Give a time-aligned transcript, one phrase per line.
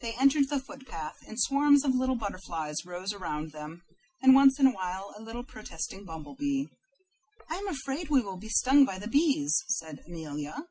[0.00, 3.82] They entered the foot path, and swarms of little butterflies rose around them,
[4.22, 6.68] and once in a while a protesting bumblebee.
[7.50, 10.64] "I am afraid we will be stung by the bees," said Amelia.